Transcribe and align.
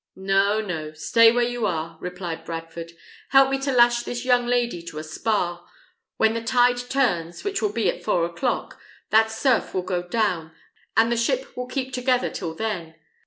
"No, 0.15 0.59
no; 0.61 0.93
stay 0.93 1.31
where 1.31 1.45
you 1.45 1.67
are," 1.67 1.99
replied 2.01 2.43
Bradford. 2.43 2.93
"Help 3.29 3.51
me 3.51 3.59
to 3.59 3.71
lash 3.71 4.01
this 4.01 4.25
young 4.25 4.47
lady 4.47 4.81
to 4.81 4.97
a 4.97 5.03
spar. 5.03 5.63
When 6.17 6.33
the 6.33 6.41
tide 6.41 6.77
turns, 6.89 7.43
which 7.43 7.61
it 7.61 7.61
will 7.61 7.87
at 7.87 8.03
four 8.03 8.25
o'clock, 8.25 8.79
that 9.11 9.29
surf 9.29 9.75
will 9.75 9.83
go 9.83 10.01
down, 10.01 10.53
and 10.97 11.11
the 11.11 11.17
ship 11.17 11.55
will 11.55 11.67
keep 11.67 11.93
together 11.93 12.31
till 12.31 12.55
then. 12.55 12.95